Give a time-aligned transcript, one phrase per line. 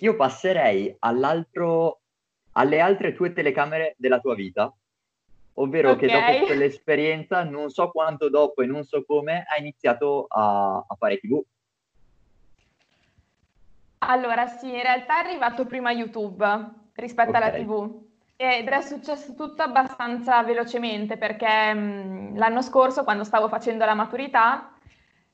[0.00, 2.00] io passerei all'altro,
[2.52, 4.72] alle altre tue telecamere della tua vita,
[5.54, 6.08] ovvero okay.
[6.08, 10.94] che dopo quell'esperienza, non so quanto dopo e non so come, hai iniziato a, a
[10.96, 11.42] fare TV.
[13.98, 16.46] Allora, sì, in realtà è arrivato prima YouTube
[16.94, 17.42] rispetto okay.
[17.42, 18.06] alla TV.
[18.36, 24.77] Ed è successo tutto abbastanza velocemente perché mh, l'anno scorso, quando stavo facendo la maturità,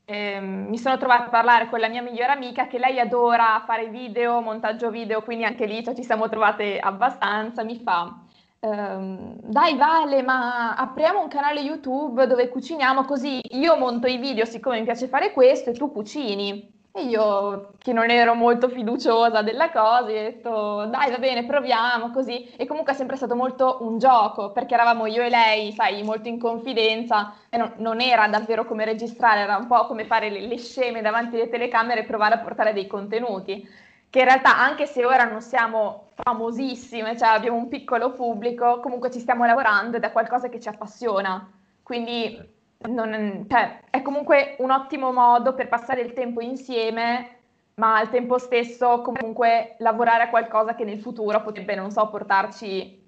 [0.05, 3.89] eh, mi sono trovata a parlare con la mia migliore amica che lei adora fare
[3.89, 7.63] video, montaggio video, quindi anche lì cioè, ci siamo trovate abbastanza.
[7.63, 8.15] Mi fa,
[8.59, 14.45] ehm, dai Vale, ma apriamo un canale YouTube dove cuciniamo così io monto i video
[14.45, 16.74] siccome mi piace fare questo e tu cucini.
[16.97, 22.09] E io, che non ero molto fiduciosa della cosa, ho detto dai va bene, proviamo
[22.11, 22.49] così.
[22.55, 26.29] E comunque è sempre stato molto un gioco, perché eravamo io e lei, sai, molto
[26.29, 30.47] in confidenza e non, non era davvero come registrare, era un po' come fare le,
[30.47, 33.67] le sceme davanti alle telecamere e provare a portare dei contenuti.
[34.09, 39.11] Che in realtà, anche se ora non siamo famosissime, cioè abbiamo un piccolo pubblico, comunque
[39.11, 41.45] ci stiamo lavorando ed è qualcosa che ci appassiona.
[41.83, 42.54] Quindi
[42.87, 47.37] non, cioè, è comunque un ottimo modo per passare il tempo insieme,
[47.75, 53.03] ma al tempo stesso comunque lavorare a qualcosa che nel futuro potrebbe, non so, portarci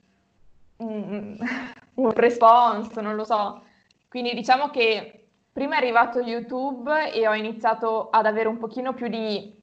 [0.77, 1.37] un,
[1.95, 3.63] un response, non lo so.
[4.09, 9.07] Quindi diciamo che prima è arrivato YouTube e ho iniziato ad avere un pochino più
[9.07, 9.53] di...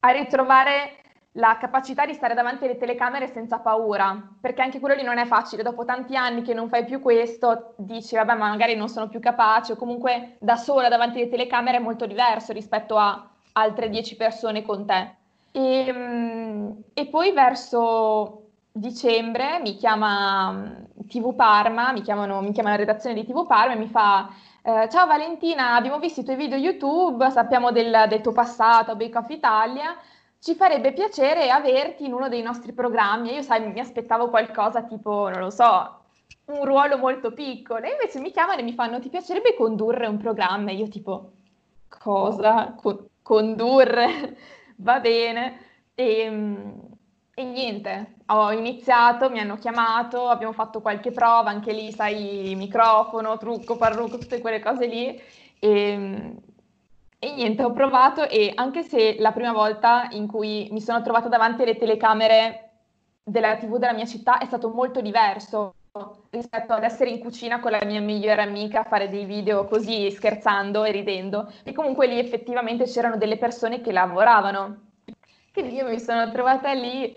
[0.00, 1.01] a ritrovare
[1.36, 5.24] la capacità di stare davanti alle telecamere senza paura, perché anche quello lì non è
[5.24, 9.08] facile, dopo tanti anni che non fai più questo, dici vabbè ma magari non sono
[9.08, 13.88] più capace o comunque da sola davanti alle telecamere è molto diverso rispetto a altre
[13.88, 15.14] dieci persone con te.
[15.52, 18.40] E, ehm, e poi verso
[18.72, 20.72] dicembre mi chiama mm,
[21.08, 24.28] TV Parma, mi, chiamano, mi chiama la redazione di TV Parma e mi fa
[24.64, 28.94] eh, ciao Valentina, abbiamo visto i tuoi video YouTube, sappiamo del, del tuo passato a
[28.94, 29.96] Bake Off Italia,
[30.42, 33.32] ci farebbe piacere averti in uno dei nostri programmi.
[33.32, 36.00] Io, sai, mi aspettavo qualcosa tipo, non lo so,
[36.46, 37.84] un ruolo molto piccolo.
[37.86, 40.70] E invece mi chiamano e mi fanno, ti piacerebbe condurre un programma?
[40.70, 41.32] E io tipo,
[41.88, 42.74] cosa?
[42.76, 44.36] Co- condurre?
[44.78, 45.60] Va bene.
[45.94, 46.24] E,
[47.34, 53.36] e, niente, ho iniziato, mi hanno chiamato, abbiamo fatto qualche prova, anche lì, sai, microfono,
[53.38, 55.20] trucco, parrucco, tutte quelle cose lì.
[55.60, 56.34] E,
[57.24, 61.28] e niente, ho provato e anche se la prima volta in cui mi sono trovata
[61.28, 62.70] davanti alle telecamere
[63.22, 65.74] della TV della mia città è stato molto diverso
[66.30, 70.10] rispetto ad essere in cucina con la mia migliore amica a fare dei video così
[70.10, 71.52] scherzando e ridendo.
[71.62, 74.80] E comunque lì effettivamente c'erano delle persone che lavoravano.
[75.52, 77.14] Quindi io mi sono trovata lì,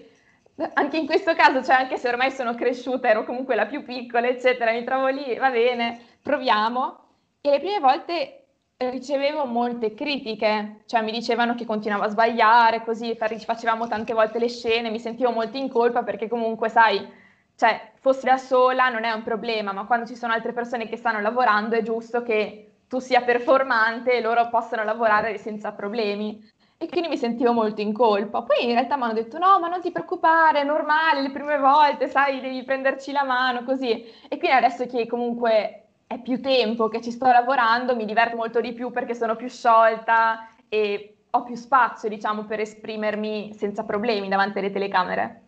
[0.74, 4.28] anche in questo caso, cioè anche se ormai sono cresciuta, ero comunque la più piccola,
[4.28, 7.00] eccetera, mi trovo lì, va bene, proviamo.
[7.42, 8.45] E le prime volte
[8.78, 14.50] ricevevo molte critiche, cioè mi dicevano che continuavo a sbagliare, così facevamo tante volte le
[14.50, 17.08] scene, mi sentivo molto in colpa perché comunque, sai,
[17.56, 20.98] cioè, fossi da sola non è un problema, ma quando ci sono altre persone che
[20.98, 26.44] stanno lavorando è giusto che tu sia performante e loro possano lavorare senza problemi.
[26.78, 28.42] E quindi mi sentivo molto in colpa.
[28.44, 31.58] Poi in realtà mi hanno detto: no, ma non ti preoccupare, è normale, le prime
[31.58, 33.90] volte, sai, devi prenderci la mano, così.
[34.28, 38.62] E quindi adesso che comunque è più tempo che ci sto lavorando, mi diverto molto
[38.62, 44.30] di più perché sono più sciolta e ho più spazio, diciamo, per esprimermi senza problemi
[44.30, 45.42] davanti alle telecamere.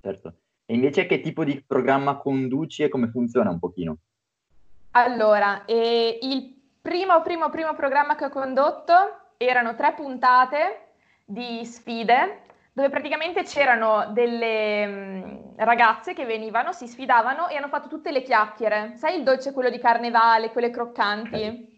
[0.00, 0.34] Certo.
[0.66, 3.96] E invece che tipo di programma conduci e come funziona un pochino?
[4.92, 8.94] Allora, eh, il primo, primo, primo programma che ho condotto
[9.36, 12.42] erano tre puntate di sfide
[12.72, 18.22] dove praticamente c'erano delle mm, ragazze che venivano, si sfidavano e hanno fatto tutte le
[18.22, 18.92] chiacchiere.
[18.96, 21.34] Sai il dolce quello di carnevale, quelle croccanti?
[21.34, 21.70] Okay.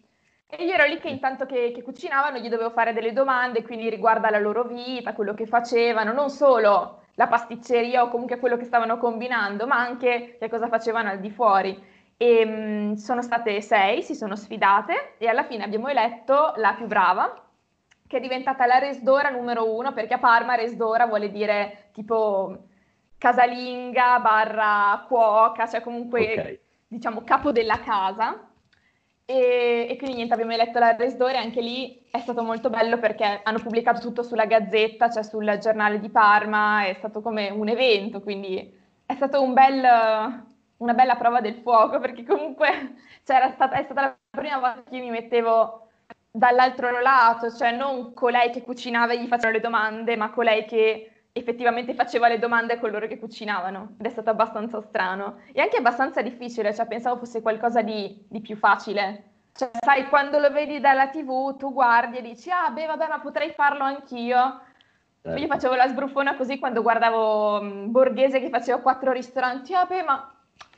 [0.47, 3.89] E io ero lì che intanto che, che, cucinavano gli dovevo fare delle domande, quindi
[3.89, 8.63] riguardo alla loro vita, quello che facevano, non solo la pasticceria o comunque quello che
[8.63, 11.77] stavano combinando, ma anche che cosa facevano al di fuori.
[12.15, 16.73] E mh, mm, sono state sei, si sono sfidate e alla fine abbiamo eletto la
[16.73, 17.44] più brava,
[18.07, 22.67] che è diventata la Resdora numero uno, perché a Parma Resdora vuole dire tipo
[23.17, 26.59] casalinga barra cuoca, cioè comunque okay.
[26.87, 28.49] diciamo capo della casa.
[29.27, 32.99] E, e, quindi niente, abbiamo eletto la Resdora e anche lì è stato molto bello
[32.99, 37.67] perché hanno pubblicato tutto sulla Gazzetta, cioè sul giornale di Parma, è stato come un
[37.67, 38.71] evento, quindi
[39.03, 39.81] è stata un bel,
[40.77, 42.93] una bella prova del fuoco perché comunque
[43.23, 45.84] cioè, stata, è stata la prima volta che mi mettevo
[46.35, 51.11] dall'altro lato, cioè non colei che cucinava e gli facevano le domande, ma colei che
[51.31, 53.95] effettivamente faceva le domande a coloro che cucinavano.
[53.97, 58.41] Ed è stato abbastanza strano e anche abbastanza difficile, cioè pensavo fosse qualcosa di, di
[58.41, 59.31] più facile.
[59.53, 63.19] Cioè, sai, quando lo vedi dalla TV, tu guardi e dici, ah, beh, vabbè, ma
[63.19, 64.59] potrei farlo anch'io.
[65.21, 65.39] Certo.
[65.39, 70.34] Io facevo la sbruffona così quando guardavo um, Borghese che faceva quattro ristoranti, vabbè, ma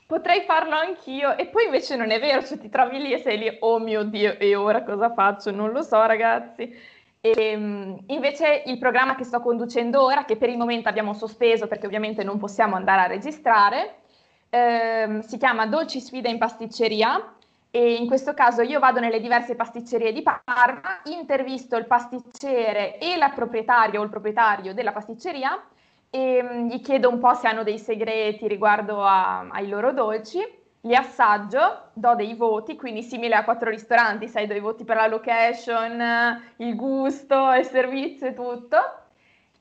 [0.07, 1.37] potrei farlo anch'io.
[1.37, 4.03] E poi invece non è vero, cioè ti trovi lì e sei lì, oh mio
[4.03, 5.51] Dio, e ora cosa faccio?
[5.51, 6.73] Non lo so, ragazzi.
[7.19, 11.67] E, um, invece il programma che sto conducendo ora, che per il momento abbiamo sospeso
[11.67, 13.97] perché ovviamente non possiamo andare a registrare,
[14.49, 17.33] ehm, si chiama Dolci Sfide in pasticceria
[17.69, 23.17] e in questo caso io vado nelle diverse pasticcerie di Parma, intervisto il pasticcere e
[23.17, 25.61] la proprietaria o il proprietario della pasticceria
[26.09, 30.39] e um, gli chiedo un po' se hanno dei segreti riguardo a, ai loro dolci,
[30.81, 34.95] li assaggio, do dei voti, quindi simile a quattro ristoranti, sai, do i voti per
[34.95, 38.77] la location, il gusto, il servizio e tutto.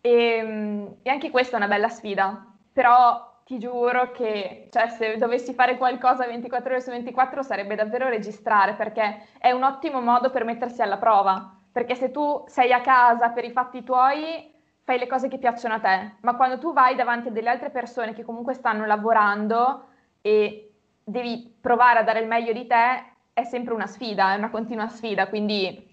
[0.00, 5.16] E, um, e anche questa è una bella sfida, però ti giuro che cioè, se
[5.18, 10.30] dovessi fare qualcosa 24 ore su 24 sarebbe davvero registrare perché è un ottimo modo
[10.30, 11.52] per mettersi alla prova.
[11.70, 14.52] Perché se tu sei a casa per i fatti tuoi,
[14.86, 17.70] fai le cose che piacciono a te, ma quando tu vai davanti a delle altre
[17.70, 19.88] persone che comunque stanno lavorando
[20.22, 20.70] e
[21.02, 24.86] devi provare a dare il meglio di te, è sempre una sfida, è una continua
[24.86, 25.92] sfida, quindi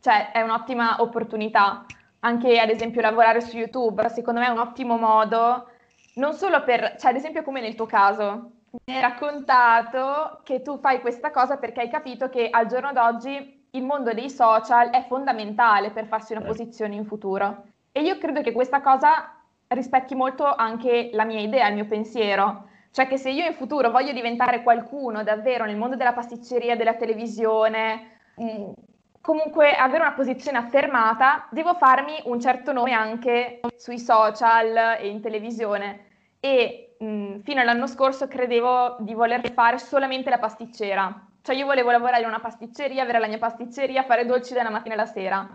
[0.00, 1.84] cioè, è un'ottima opportunità.
[2.20, 5.68] Anche ad esempio lavorare su YouTube, secondo me è un ottimo modo
[6.14, 8.52] non solo per, cioè ad esempio come nel tuo caso,
[8.86, 13.66] mi hai raccontato che tu fai questa cosa perché hai capito che al giorno d'oggi
[13.72, 17.64] il mondo dei social è fondamentale per farsi una posizione in futuro.
[17.92, 19.36] E io credo che questa cosa
[19.68, 22.68] rispecchi molto anche la mia idea, il mio pensiero.
[22.90, 26.94] Cioè che se io in futuro voglio diventare qualcuno davvero nel mondo della pasticceria, della
[26.94, 28.72] televisione, mm,
[29.20, 35.20] comunque avere una posizione affermata, devo farmi un certo nome anche sui social e in
[35.20, 36.06] televisione.
[36.40, 41.28] E mh, fino all'anno scorso credevo di voler fare solamente la pasticcera.
[41.42, 44.94] Cioè io volevo lavorare in una pasticceria, avere la mia pasticceria, fare dolci dalla mattina
[44.94, 45.48] alla sera.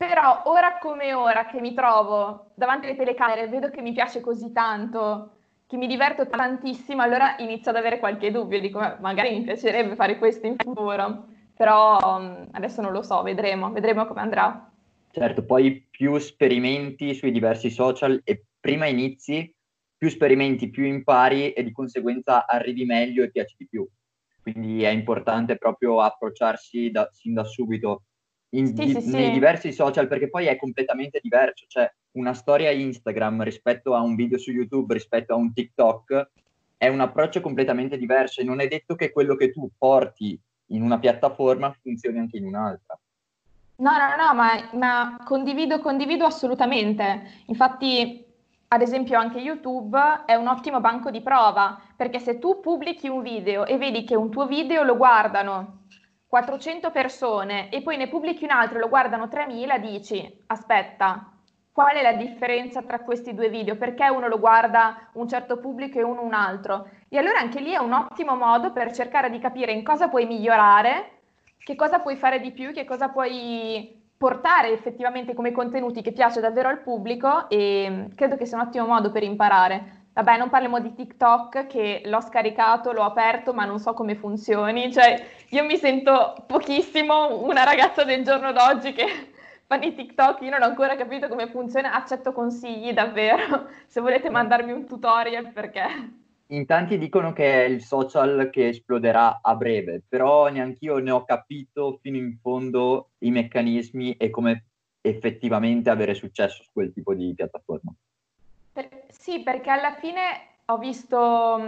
[0.00, 4.22] Però ora come ora che mi trovo davanti alle telecamere e vedo che mi piace
[4.22, 5.32] così tanto,
[5.66, 10.16] che mi diverto tantissimo, allora inizio ad avere qualche dubbio, dico magari mi piacerebbe fare
[10.16, 11.26] questo in futuro
[11.60, 14.72] però um, adesso non lo so, vedremo, vedremo come andrà.
[15.10, 19.54] Certo, poi più sperimenti sui diversi social e prima inizi,
[19.94, 23.86] più sperimenti, più impari e di conseguenza arrivi meglio e piaci di più.
[24.40, 28.04] Quindi è importante proprio approcciarsi da, sin da subito
[28.50, 29.32] in, sì, di, sì, nei sì.
[29.32, 31.66] diversi social perché poi è completamente diverso.
[31.68, 36.30] Cioè, una storia Instagram rispetto a un video su YouTube, rispetto a un TikTok,
[36.76, 40.82] è un approccio completamente diverso e non è detto che quello che tu porti in
[40.82, 42.98] una piattaforma funzioni anche in un'altra.
[43.76, 47.42] No, no, no, ma, ma condivido, condivido assolutamente.
[47.46, 48.24] Infatti,
[48.68, 53.22] ad esempio, anche YouTube è un ottimo banco di prova, perché se tu pubblichi un
[53.22, 55.79] video e vedi che un tuo video lo guardano
[56.30, 61.32] 400 persone e poi ne pubblichi un altro e lo guardano 3000, dici, aspetta,
[61.72, 63.74] qual è la differenza tra questi due video?
[63.74, 66.88] Perché uno lo guarda un certo pubblico e uno un altro?
[67.08, 70.24] E allora anche lì è un ottimo modo per cercare di capire in cosa puoi
[70.24, 71.22] migliorare,
[71.58, 76.40] che cosa puoi fare di più, che cosa puoi portare effettivamente come contenuti che piace
[76.40, 79.99] davvero al pubblico e credo che sia un ottimo modo per imparare.
[80.20, 84.92] Vabbè, non parliamo di TikTok che l'ho scaricato, l'ho aperto, ma non so come funzioni.
[84.92, 85.18] Cioè,
[85.48, 89.06] io mi sento pochissimo una ragazza del giorno d'oggi che
[89.66, 94.28] fanno i TikTok, io non ho ancora capito come funziona, accetto consigli davvero, se volete
[94.28, 95.86] mandarmi un tutorial perché...
[96.48, 101.24] In tanti dicono che è il social che esploderà a breve, però neanch'io ne ho
[101.24, 104.66] capito fino in fondo i meccanismi e come
[105.00, 107.94] effettivamente avere successo su quel tipo di piattaforma.
[109.20, 110.20] Sì, perché alla fine
[110.66, 111.60] ho visto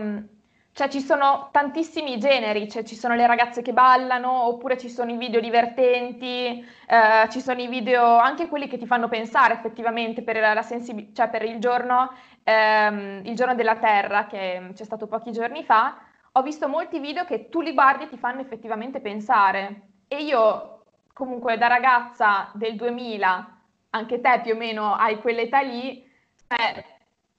[0.74, 5.10] cioè ci sono tantissimi generi, cioè ci sono le ragazze che ballano, oppure ci sono
[5.12, 10.22] i video divertenti, eh, ci sono i video anche quelli che ti fanno pensare effettivamente
[10.22, 12.12] per, la sensibil- cioè per il, giorno,
[12.44, 15.98] ehm, il giorno della Terra che c'è stato pochi giorni fa.
[16.32, 19.88] Ho visto molti video che tu li guardi e ti fanno effettivamente pensare.
[20.08, 26.02] E io comunque da ragazza del 2000, anche te più o meno hai quell'età lì,
[26.48, 26.84] cioè,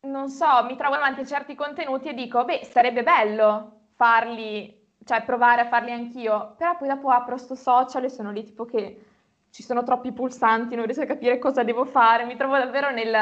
[0.03, 5.23] non so, mi trovo davanti a certi contenuti e dico, beh, sarebbe bello farli, cioè
[5.23, 9.05] provare a farli anch'io, però poi dopo apro sto social e sono lì tipo che
[9.49, 13.15] ci sono troppi pulsanti, non riesco a capire cosa devo fare, mi trovo davvero nel,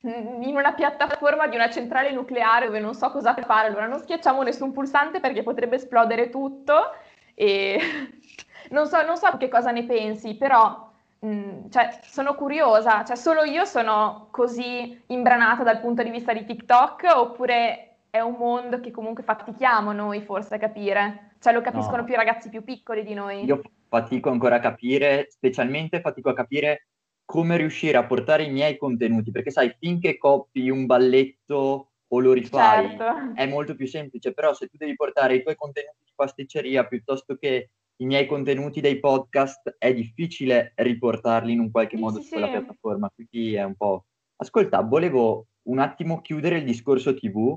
[0.00, 4.42] in una piattaforma di una centrale nucleare dove non so cosa fare, allora non schiacciamo
[4.42, 6.94] nessun pulsante perché potrebbe esplodere tutto
[7.34, 7.78] e
[8.70, 10.90] non so, non so che cosa ne pensi, però
[11.24, 16.44] Mm, cioè, sono curiosa, cioè solo io sono così imbranata dal punto di vista di
[16.44, 21.32] TikTok oppure è un mondo che comunque fatichiamo noi forse a capire?
[21.40, 22.04] Cioè lo capiscono no.
[22.04, 23.44] più i ragazzi più piccoli di noi?
[23.44, 26.88] Io fatico ancora a capire, specialmente fatico a capire
[27.24, 32.32] come riuscire a portare i miei contenuti, perché sai, finché copi un balletto o lo
[32.32, 33.32] rifai certo.
[33.34, 37.36] è molto più semplice, però se tu devi portare i tuoi contenuti di pasticceria piuttosto
[37.36, 42.30] che i miei contenuti dei podcast, è difficile riportarli in un qualche modo sì, su
[42.30, 42.52] quella sì.
[42.52, 44.06] piattaforma, quindi è un po'...
[44.36, 47.56] Ascolta, volevo un attimo chiudere il discorso TV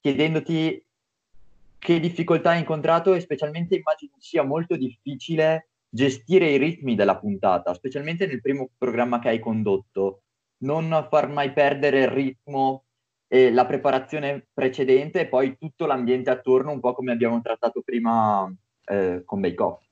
[0.00, 0.84] chiedendoti
[1.78, 7.72] che difficoltà hai incontrato e specialmente immagino sia molto difficile gestire i ritmi della puntata,
[7.74, 10.22] specialmente nel primo programma che hai condotto,
[10.58, 12.84] non far mai perdere il ritmo
[13.28, 18.52] e la preparazione precedente e poi tutto l'ambiente attorno, un po' come abbiamo trattato prima
[18.86, 19.84] eh, con Bake Off.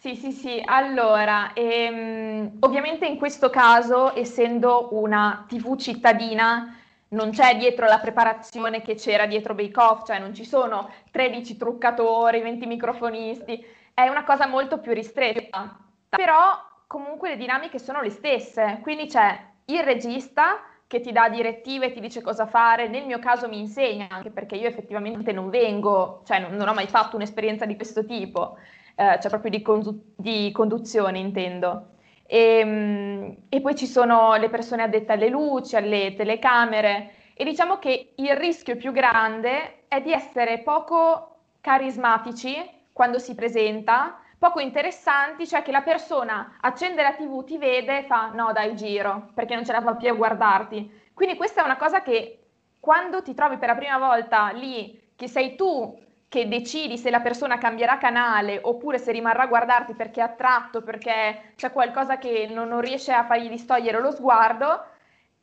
[0.00, 0.62] Sì, sì, sì.
[0.64, 6.74] Allora, ehm, ovviamente in questo caso, essendo una TV cittadina,
[7.08, 11.56] non c'è dietro la preparazione che c'era dietro Bake Off, cioè non ci sono 13
[11.56, 15.76] truccatori, 20 microfonisti, è una cosa molto più ristretta.
[16.08, 21.92] Però comunque le dinamiche sono le stesse, quindi c'è il regista che ti dà direttive,
[21.92, 26.22] ti dice cosa fare, nel mio caso mi insegna, anche perché io effettivamente non vengo,
[26.24, 28.56] cioè non, non ho mai fatto un'esperienza di questo tipo,
[28.96, 31.90] eh, cioè proprio di, condu- di conduzione intendo.
[32.26, 37.78] E, ehm, e, poi ci sono le persone addette alle luci, alle telecamere e diciamo
[37.78, 42.56] che il rischio più grande è di essere poco carismatici
[42.92, 48.02] quando si presenta, poco interessanti, cioè che la persona accende la TV, ti vede e
[48.04, 51.10] fa no dai giro, perché non ce la fa più a guardarti.
[51.12, 52.38] Quindi questa è una cosa che
[52.80, 55.94] quando ti trovi per la prima volta lì, che sei tu
[56.26, 60.82] che decidi se la persona cambierà canale oppure se rimarrà a guardarti perché è attratto,
[60.82, 64.86] perché c'è qualcosa che non, non riesce a fargli distogliere lo sguardo,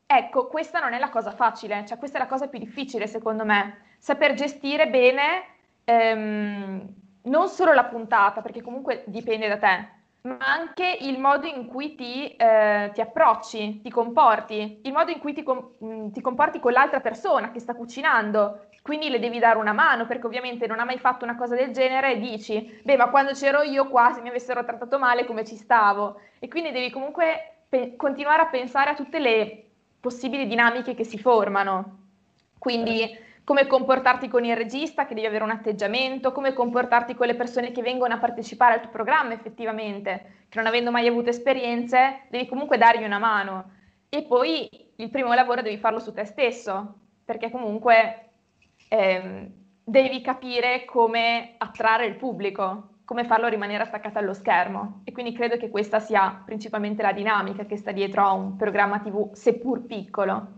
[0.07, 3.45] ecco, questa non è la cosa facile, cioè questa è la cosa più difficile secondo
[3.45, 5.43] me, saper gestire bene
[5.83, 9.89] ehm, non solo la puntata, perché comunque dipende da te,
[10.27, 15.19] ma anche il modo in cui ti, eh, ti approcci, ti comporti, il modo in
[15.19, 18.65] cui ti, com- mm, ti, comporti con l'altra persona che sta cucinando.
[18.81, 21.71] Quindi le devi dare una mano, perché ovviamente non ha mai fatto una cosa del
[21.71, 25.43] genere e dici, beh, ma quando c'ero io qua, se mi avessero trattato male, come
[25.45, 26.19] ci stavo?
[26.39, 29.65] E quindi devi comunque pe- continuare a pensare a tutte le
[29.99, 32.05] possibili dinamiche che si formano.
[32.57, 37.35] Quindi come comportarti con il regista, che devi avere un atteggiamento, come comportarti con le
[37.35, 42.23] persone che vengono a partecipare al tuo programma effettivamente, che non avendo mai avuto esperienze,
[42.29, 43.71] devi comunque dargli una mano.
[44.09, 48.31] E poi il primo lavoro devi farlo su te stesso, perché comunque
[48.89, 49.49] ehm,
[49.81, 55.03] devi capire come attrarre il pubblico, come farlo rimanere attaccato allo schermo.
[55.05, 58.99] E quindi credo che questa sia principalmente la dinamica che sta dietro a un programma
[58.99, 60.56] TV, seppur piccolo.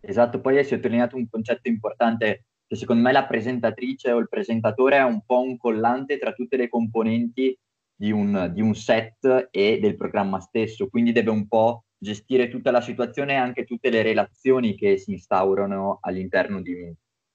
[0.00, 4.96] Esatto, poi hai sottolineato un concetto importante che secondo me la presentatrice o il presentatore
[4.96, 7.56] è un po' un collante tra tutte le componenti
[7.98, 12.70] di un, di un set e del programma stesso, quindi deve un po' gestire tutta
[12.70, 16.94] la situazione e anche tutte le relazioni che si instaurano all'interno di un,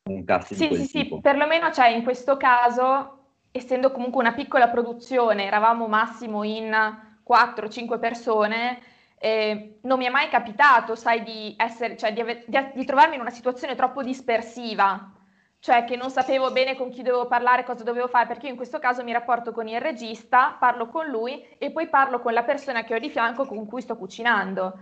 [0.10, 1.16] un cast sì, di quel sì, tipo.
[1.16, 6.72] Sì, perlomeno cioè, in questo caso, essendo comunque una piccola produzione, eravamo massimo in
[7.28, 8.80] 4-5 persone,
[9.24, 13.16] eh, non mi è mai capitato, sai, di, essere, cioè, di, ave- di, di, trovarmi
[13.16, 15.14] in una situazione troppo dispersiva,
[15.60, 18.58] cioè che non sapevo bene con chi dovevo parlare, cosa dovevo fare, perché io in
[18.58, 22.44] questo caso mi rapporto con il regista, parlo con lui e poi parlo con la
[22.44, 24.78] persona che ho di fianco con cui sto cucinando.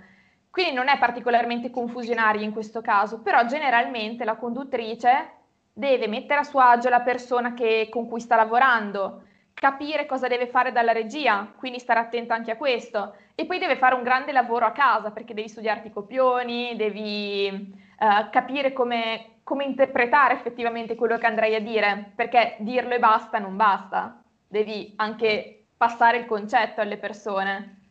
[0.50, 5.34] Quindi non è particolarmente confusionario in questo caso, però generalmente la conduttrice
[5.72, 9.22] deve mettere a suo agio la persona che, con cui sta lavorando,
[9.62, 13.14] capire cosa deve fare dalla regia, quindi stare attento anche a questo.
[13.36, 17.72] E poi deve fare un grande lavoro a casa perché devi studiarti i copioni, devi
[18.00, 23.38] uh, capire come, come interpretare effettivamente quello che andrai a dire, perché dirlo e basta
[23.38, 27.82] non basta, devi anche passare il concetto alle persone,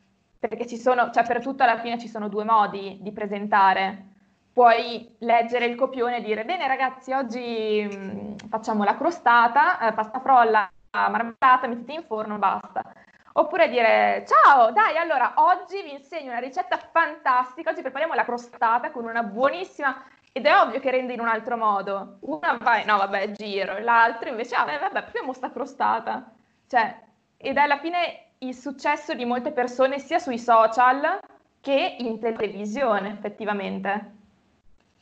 [0.41, 4.07] perché ci sono, cioè per tutto alla fine ci sono due modi di presentare.
[4.53, 9.93] Puoi leggere il copione e dire, bene ragazzi, oggi mh, mm, facciamo la crostata, eh,
[9.93, 12.83] pasta frolla, marmellata, mettete in forno, basta.
[13.35, 18.91] Oppure dire, ciao, dai, allora oggi vi insegno una ricetta fantastica, oggi prepariamo la crostata
[18.91, 22.19] con una buonissima, ed è ovvio che rende in un altro modo.
[22.21, 26.33] Una vai, no vabbè, giro, l'altro invece, ah, vabbè, proviamo sta crostata.
[26.67, 27.01] Cioè,
[27.37, 31.21] ed è alla fine il successo di molte persone sia sui social
[31.61, 34.19] che in televisione, effettivamente.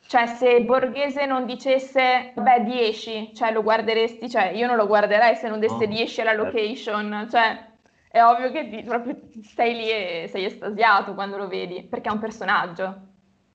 [0.09, 5.35] Cioè, se Borghese non dicesse, beh, 10, cioè lo guarderesti, cioè io non lo guarderei
[5.35, 6.45] se non desse 10 alla certo.
[6.45, 7.67] location, cioè
[8.09, 12.11] è ovvio che ti, proprio stai lì e sei estasiato quando lo vedi, perché è
[12.11, 13.01] un personaggio.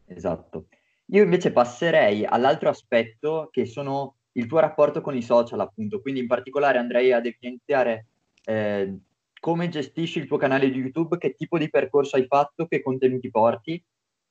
[0.07, 0.67] Esatto.
[1.07, 6.01] Io invece passerei all'altro aspetto che sono il tuo rapporto con i social, appunto.
[6.01, 8.07] Quindi in particolare andrei ad evidenziare
[8.45, 8.97] eh,
[9.41, 13.29] come gestisci il tuo canale di YouTube, che tipo di percorso hai fatto, che contenuti
[13.29, 13.85] porti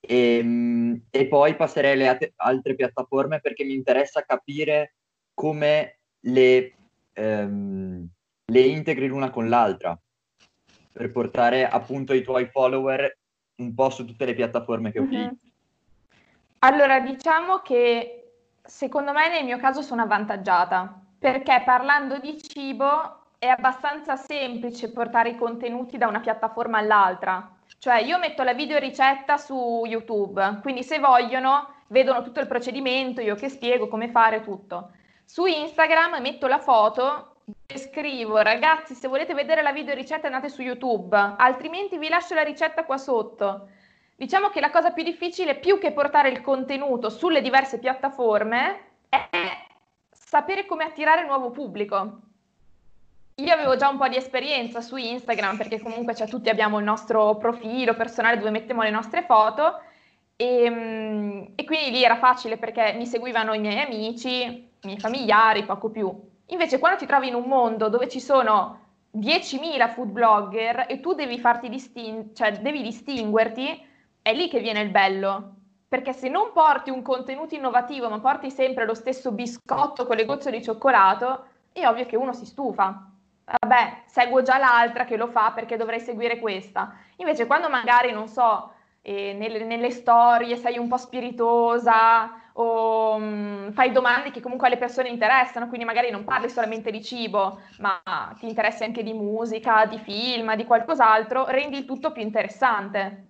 [0.06, 4.96] e, ehm, e poi passerei alle at- altre piattaforme perché mi interessa capire
[5.34, 6.74] come le,
[7.14, 8.08] ehm,
[8.46, 9.98] le integri l'una con l'altra
[10.92, 13.18] per portare appunto i tuoi follower
[13.56, 15.28] un po' su tutte le piattaforme che utilizzi.
[15.28, 15.52] Mm-hmm.
[16.60, 18.32] Allora, diciamo che
[18.64, 25.30] secondo me nel mio caso sono avvantaggiata perché parlando di cibo è abbastanza semplice portare
[25.30, 27.53] i contenuti da una piattaforma all'altra.
[27.80, 33.22] Cioè io metto la video ricetta su YouTube, quindi se vogliono vedono tutto il procedimento,
[33.22, 34.92] io che spiego come fare tutto.
[35.26, 40.50] Su Instagram metto la foto e scrivo ragazzi se volete vedere la video ricetta andate
[40.50, 43.68] su YouTube, altrimenti vi lascio la ricetta qua sotto.
[44.16, 49.28] Diciamo che la cosa più difficile, più che portare il contenuto sulle diverse piattaforme, è
[50.12, 52.20] sapere come attirare nuovo pubblico.
[53.38, 56.84] Io avevo già un po' di esperienza su Instagram perché comunque cioè, tutti abbiamo il
[56.84, 59.80] nostro profilo personale dove mettiamo le nostre foto
[60.36, 65.00] e, mm, e, quindi lì era facile perché mi seguivano i miei amici, i miei
[65.00, 66.14] familiari, poco più.
[66.48, 71.14] Invece quando ti trovi in un mondo dove ci sono 10.000 food blogger e tu
[71.14, 73.84] devi distin- cioè devi distinguerti,
[74.22, 75.56] è lì che viene il bello.
[75.88, 80.26] Perché se non porti un contenuto innovativo, ma porti sempre lo stesso biscotto con le
[80.26, 83.08] gocce di cioccolato, è ovvio che uno si stufa
[83.46, 86.96] vabbè, seguo già l'altra che lo fa perché dovrei seguire questa.
[87.18, 93.24] Invece quando magari, non so, eh, nelle, nelle, storie sei un po' spiritosa o mh,
[93.24, 97.62] mm, fai domande che comunque alle persone interessano, quindi magari non parli solamente di cibo,
[97.80, 98.02] ma
[98.38, 103.26] ti interessi anche di musica, di film, di qualcos'altro, rendi il tutto più interessante.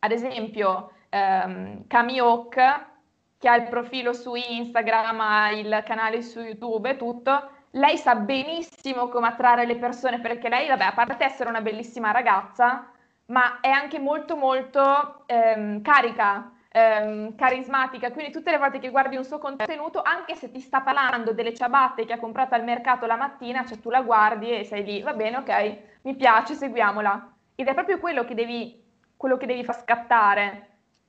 [0.00, 2.86] Ad esempio, ehm, Kami Hawk,
[3.38, 8.14] che ha il profilo su Instagram, ha il canale su YouTube e tutto, lei sa
[8.14, 12.90] benissimo come attrarre le persone perché lei, vabbè, a parte essere una bellissima ragazza,
[13.26, 19.16] ma è anche molto molto ehm, carica, ehm, carismatica, quindi tutte le volte che guardi
[19.16, 23.06] un suo contenuto, anche se ti sta parlando delle ciabatte che ha comprato al mercato
[23.06, 27.32] la mattina, cioè tu la guardi e sei lì, va bene, ok, mi piace, seguiamola.
[27.56, 28.80] Ed è proprio quello che devi,
[29.16, 30.68] quello che devi far scattare.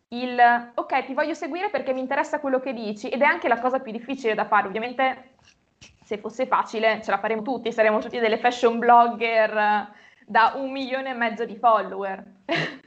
[0.09, 0.39] Il
[0.75, 3.79] ok, ti voglio seguire perché mi interessa quello che dici ed è anche la cosa
[3.79, 4.67] più difficile da fare.
[4.67, 5.33] Ovviamente
[6.05, 9.87] se fosse facile ce la faremo tutti, saremmo tutti delle fashion blogger eh,
[10.27, 12.23] da un milione e mezzo di follower.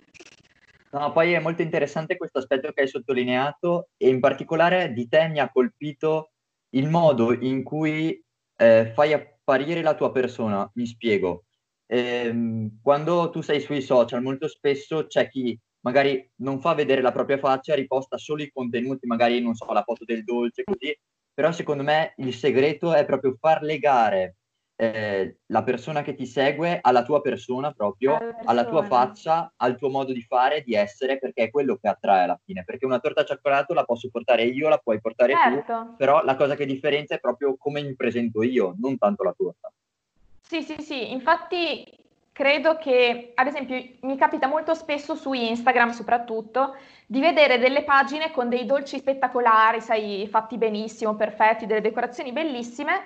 [0.90, 5.28] No, poi è molto interessante questo aspetto che hai sottolineato e in particolare di te
[5.28, 6.30] mi ha colpito
[6.70, 8.24] il modo in cui
[8.56, 10.66] eh, fai apparire la tua persona.
[10.76, 11.44] Mi spiego.
[11.84, 17.12] Eh, quando tu sei sui social, molto spesso c'è chi magari non fa vedere la
[17.12, 20.98] propria faccia, riposta solo i contenuti, magari non so, la foto del dolce, così,
[21.38, 24.38] però secondo me il segreto è proprio far legare
[24.74, 29.76] eh, la persona che ti segue alla tua persona proprio, alla, alla, tua faccia, al
[29.78, 32.64] tuo modo di fare, di essere, perché è quello che attrae alla fine.
[32.64, 35.90] Perché una torta al cioccolato la posso portare io, la puoi portare certo.
[35.90, 39.34] tu, però la cosa che differenzia è proprio come mi presento io, non tanto la
[39.36, 39.72] torta.
[40.40, 41.84] Sì, sì, sì, infatti
[42.38, 48.30] credo che, ad esempio, mi capita molto spesso su Instagram soprattutto di vedere delle pagine
[48.30, 53.02] con dei dolci spettacolari, sai, fatti benissimo, perfetti, delle decorazioni bellissime,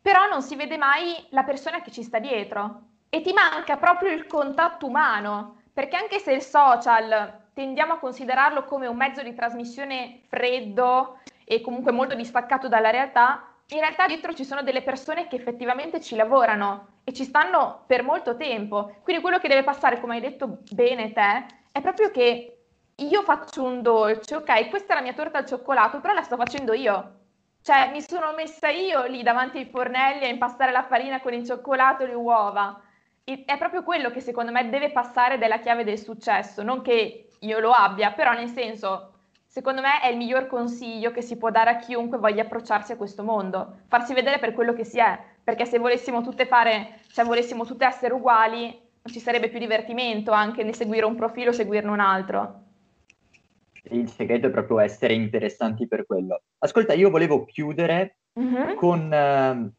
[0.00, 2.82] però non si vede mai la persona che ci sta dietro.
[3.08, 8.62] E ti manca proprio il contatto umano, perché anche se il social tendiamo a considerarlo
[8.62, 14.32] come un mezzo di trasmissione freddo e comunque molto distaccato dalla realtà, in realtà dietro
[14.32, 18.96] ci sono delle persone che effettivamente ci lavorano e ci stanno per molto tempo.
[19.02, 22.54] Quindi quello che deve passare, come hai detto bene te, è proprio che
[22.94, 26.36] io faccio un dolce, ok, questa è la mia torta al cioccolato, però la sto
[26.36, 27.16] facendo io.
[27.62, 31.44] Cioè, mi sono messa io lì davanti ai fornelli a impastare la farina con il
[31.44, 32.80] cioccolato e le uova.
[33.24, 37.28] E è proprio quello che secondo me deve passare della chiave del successo, non che
[37.40, 39.17] io lo abbia, però nel senso
[39.48, 42.96] secondo me è il miglior consiglio che si può dare a chiunque voglia approcciarsi a
[42.96, 47.24] questo mondo, farsi vedere per quello che si è, perché se volessimo tutte fare, cioè
[47.24, 51.54] volessimo tutte essere uguali, non ci sarebbe più divertimento anche nel seguire un profilo o
[51.54, 52.62] seguirne un altro.
[53.90, 56.42] Il segreto è proprio essere interessanti per quello.
[56.58, 58.74] Ascolta, io volevo chiudere mm-hmm.
[58.74, 59.72] con uh,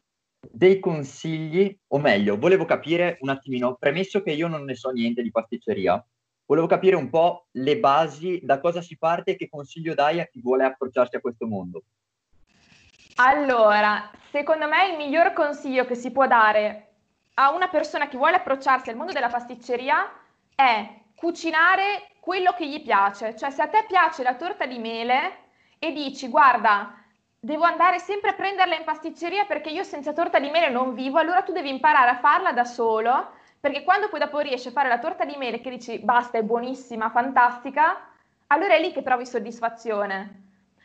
[0.49, 5.21] dei consigli, o meglio, volevo capire un attimino, premesso che io non ne so niente
[5.21, 6.03] di pasticceria,
[6.49, 10.25] volevo capire un po' le basi, da cosa si parte e che consiglio dai a
[10.25, 11.83] chi vuole approcciarsi a questo mondo.
[13.17, 16.87] Allora, secondo me il miglior consiglio che si può dare
[17.35, 20.11] a una persona che vuole approcciarsi al mondo della pasticceria
[20.55, 23.35] è cucinare quello che gli piace.
[23.37, 26.95] Cioè, se a te piace la torta di mele e dici, guarda,
[27.39, 31.19] devo andare sempre a prenderla in pasticceria perché io senza torta di mele non vivo,
[31.19, 34.87] allora tu devi imparare a farla da solo Perché quando poi dopo riesci a fare
[34.87, 38.09] la torta di mele che dici basta, è buonissima, fantastica,
[38.47, 40.43] allora è lì che trovi soddisfazione.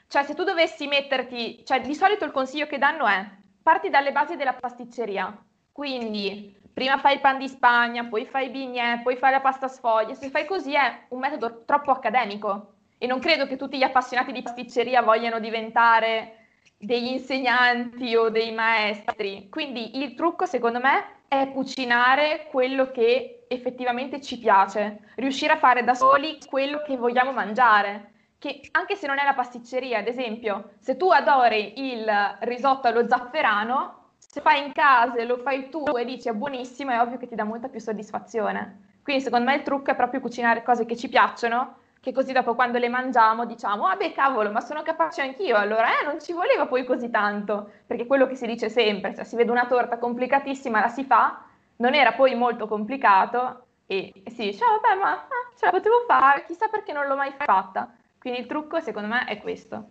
[0.09, 3.25] Cioè, se tu dovessi metterti, cioè di solito il consiglio che danno è
[3.63, 5.37] parti dalle basi della pasticceria.
[5.73, 9.69] Quindi prima fai il pan di Spagna, poi fai i bignè, poi fai la pasta
[9.69, 10.15] sfoglia.
[10.15, 14.33] Se fai così è un metodo troppo accademico e non credo che tutti gli appassionati
[14.33, 19.49] di pasticceria vogliano diventare degli insegnanti o dei maestri.
[19.49, 25.85] Quindi il trucco, secondo me, è cucinare quello che effettivamente ci piace, riuscire a fare
[25.85, 28.13] da soli quello che vogliamo mangiare.
[28.39, 32.07] Che anche se non è la pasticceria, ad esempio, se tu adori il
[32.41, 36.91] risotto allo zafferano, se fai in casa e lo fai tu e dici è buonissimo,
[36.91, 38.99] è ovvio che ti dà molta più soddisfazione.
[39.03, 42.55] Quindi secondo me il trucco è proprio cucinare cose che ci piacciono che così dopo
[42.55, 46.35] quando le mangiamo diciamo, ah beh cavolo, ma sono capace anch'io, allora eh, non ci
[46.35, 49.97] voleva poi così tanto, perché quello che si dice sempre, cioè si vede una torta
[49.97, 55.13] complicatissima, la si fa, non era poi molto complicato e, si dice, oh, vabbè, ma
[55.13, 57.91] ah, ce la potevo fare, chissà perché non l'ho mai fatta.
[58.19, 59.89] Quindi il trucco secondo me è questo.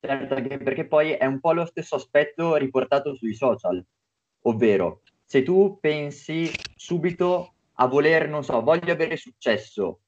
[0.00, 3.84] Certo, perché poi è un po' lo stesso aspetto riportato sui social,
[4.42, 10.00] ovvero se tu pensi subito a voler, non so, voglio avere successo,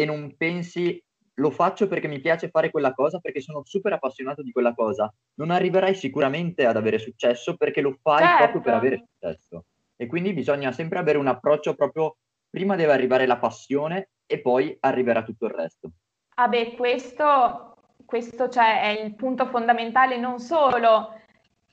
[0.00, 1.02] e non pensi
[1.38, 5.12] lo faccio perché mi piace fare quella cosa, perché sono super appassionato di quella cosa,
[5.34, 8.36] non arriverai sicuramente ad avere successo perché lo fai certo.
[8.36, 9.64] proprio per avere successo.
[9.96, 12.16] E quindi bisogna sempre avere un approccio proprio,
[12.50, 15.90] prima deve arrivare la passione e poi arriverà tutto il resto.
[16.34, 21.14] Ah beh, questo, questo cioè, è il punto fondamentale non solo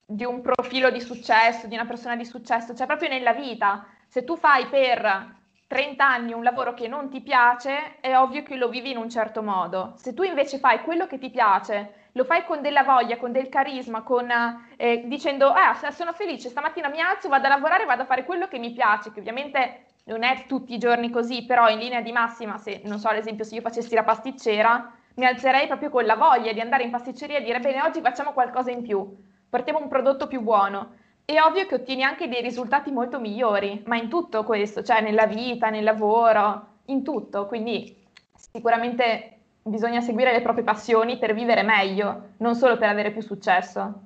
[0.07, 3.87] di un profilo di successo, di una persona di successo, cioè proprio nella vita.
[4.07, 8.55] Se tu fai per 30 anni un lavoro che non ti piace, è ovvio che
[8.55, 9.93] lo vivi in un certo modo.
[9.97, 13.49] Se tu invece fai quello che ti piace, lo fai con della voglia, con del
[13.49, 14.29] carisma, con,
[14.77, 18.47] eh, dicendo, ah, sono felice, stamattina mi alzo, vado a lavorare, vado a fare quello
[18.47, 22.11] che mi piace, che ovviamente non è tutti i giorni così, però in linea di
[22.11, 26.05] massima, se non so, ad esempio, se io facessi la pasticcera, mi alzerei proprio con
[26.05, 29.15] la voglia di andare in pasticceria e dire, bene, oggi facciamo qualcosa in più,
[29.49, 33.97] portiamo un prodotto più buono è ovvio che ottieni anche dei risultati molto migliori, ma
[33.97, 37.47] in tutto questo, cioè nella vita, nel lavoro, in tutto.
[37.47, 38.03] Quindi
[38.35, 44.01] sicuramente bisogna seguire le proprie passioni per vivere meglio, non solo per avere più successo.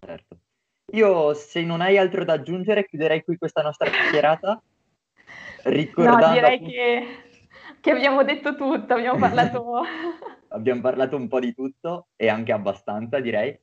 [0.00, 0.36] Certo.
[0.92, 4.60] Io, se non hai altro da aggiungere, chiuderei qui questa nostra chiacchierata.
[5.64, 6.26] Ricordando...
[6.26, 7.06] No, direi che,
[7.78, 9.82] che abbiamo detto tutto, abbiamo parlato...
[10.48, 13.54] abbiamo parlato un po' di tutto e anche abbastanza, direi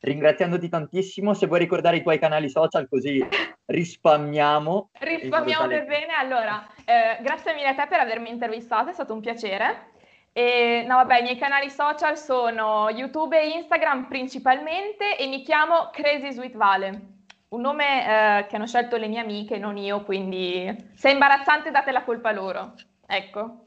[0.00, 1.34] ringraziandoti tantissimo.
[1.34, 3.26] Se vuoi ricordare i tuoi canali social, così
[3.66, 4.90] rispammiamo.
[4.98, 6.12] Rispammiamo per bene.
[6.18, 9.92] Allora, eh, grazie mille a te per avermi intervistato, è stato un piacere.
[10.32, 15.90] E, no, vabbè, i miei canali social sono YouTube e Instagram principalmente e mi chiamo
[15.92, 17.12] Crazy Sweet Vale.
[17.50, 21.70] Un nome eh, che hanno scelto le mie amiche, non io, quindi se è imbarazzante
[21.70, 22.74] date la colpa loro.
[23.06, 23.63] Ecco.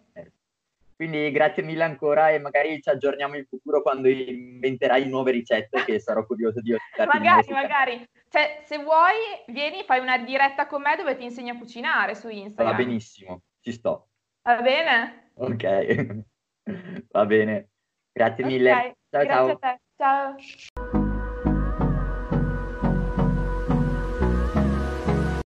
[0.98, 6.00] Quindi grazie mille ancora e magari ci aggiorniamo in futuro quando inventerai nuove ricette che
[6.00, 7.18] sarò curioso di ospitarti.
[7.18, 8.10] magari, magari.
[8.28, 9.14] Cioè, se vuoi,
[9.46, 12.76] vieni, fai una diretta con me dove ti insegno a cucinare su Instagram.
[12.76, 14.08] Va benissimo, ci sto.
[14.42, 15.32] Va bene?
[15.36, 16.24] Ok,
[17.14, 17.70] va bene.
[18.12, 18.58] Grazie okay.
[18.58, 18.72] mille.
[19.12, 19.50] Ciao, grazie ciao.
[19.50, 19.80] a te.
[19.96, 20.77] Ciao.